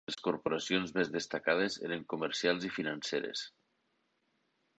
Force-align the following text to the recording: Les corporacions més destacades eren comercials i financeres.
Les 0.09 0.15
corporacions 0.27 0.93
més 0.95 1.11
destacades 1.15 1.77
eren 1.89 2.07
comercials 2.15 2.67
i 2.71 2.73
financeres. 2.79 3.45